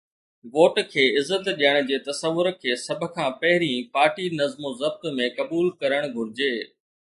Vote 0.53 0.75
کي 0.93 1.03
عزت 1.17 1.43
ڏيڻ 1.59 1.75
جي 1.89 1.97
تصور 2.07 2.45
کي 2.63 2.71
سڀ 2.85 3.01
کان 3.19 3.29
پهرين 3.43 3.77
پارٽي 3.99 4.25
نظم 4.41 4.61
و 4.69 4.71
ضبط 4.83 5.01
۾ 5.23 5.29
قبول 5.39 5.67
ڪرڻ 5.85 6.01
گهرجي. 6.19 6.53